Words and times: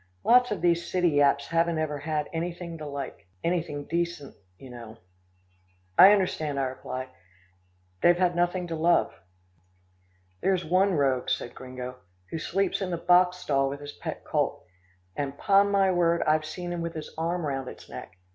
Lots 0.23 0.49
of 0.49 0.61
these 0.63 0.89
city 0.91 1.09
yaps 1.09 1.49
haven't 1.49 1.77
ever 1.77 1.99
had 1.99 2.27
anything 2.33 2.75
to 2.79 2.87
like 2.87 3.27
anything 3.43 3.83
decent, 3.85 4.33
you 4.57 4.71
know." 4.71 4.97
"I 5.95 6.11
understand," 6.11 6.59
I 6.59 6.63
replied. 6.63 7.09
"They've 8.01 8.17
had 8.17 8.35
nothing 8.35 8.65
to 8.69 8.75
love." 8.75 9.13
"There's 10.41 10.65
one 10.65 10.93
rogue," 10.95 11.29
said 11.29 11.53
Gringo, 11.53 11.97
"who 12.31 12.39
sleeps 12.39 12.81
in 12.81 12.89
the 12.89 12.97
boxstall 12.97 13.69
with 13.69 13.79
his 13.79 13.91
pet 13.93 14.25
colt, 14.25 14.63
and 15.15 15.37
'pon 15.37 15.69
my 15.69 15.91
word, 15.91 16.23
I've 16.23 16.45
seen 16.45 16.73
him 16.73 16.81
with 16.81 16.95
his 16.95 17.13
arm 17.15 17.45
round 17.45 17.67
its 17.67 17.87
neck. 17.87 18.17